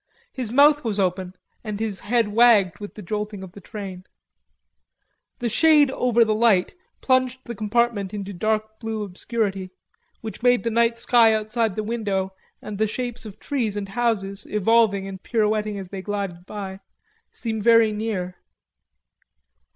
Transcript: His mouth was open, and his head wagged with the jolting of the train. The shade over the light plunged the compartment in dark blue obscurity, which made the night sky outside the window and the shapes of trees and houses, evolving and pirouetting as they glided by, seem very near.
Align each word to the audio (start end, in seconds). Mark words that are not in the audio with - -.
His 0.33 0.51
mouth 0.51 0.83
was 0.83 0.99
open, 0.99 1.35
and 1.63 1.79
his 1.79 1.99
head 1.99 2.29
wagged 2.29 2.79
with 2.79 2.95
the 2.95 3.03
jolting 3.03 3.43
of 3.43 3.51
the 3.51 3.61
train. 3.61 4.05
The 5.37 5.47
shade 5.47 5.91
over 5.91 6.25
the 6.25 6.33
light 6.33 6.73
plunged 7.01 7.41
the 7.43 7.53
compartment 7.53 8.11
in 8.11 8.23
dark 8.39 8.79
blue 8.79 9.03
obscurity, 9.03 9.69
which 10.21 10.41
made 10.41 10.63
the 10.63 10.71
night 10.71 10.97
sky 10.97 11.35
outside 11.35 11.75
the 11.75 11.83
window 11.83 12.33
and 12.63 12.79
the 12.79 12.87
shapes 12.87 13.27
of 13.27 13.37
trees 13.39 13.77
and 13.77 13.89
houses, 13.89 14.47
evolving 14.47 15.07
and 15.07 15.21
pirouetting 15.21 15.77
as 15.77 15.89
they 15.89 16.01
glided 16.01 16.47
by, 16.47 16.79
seem 17.31 17.61
very 17.61 17.91
near. 17.91 18.37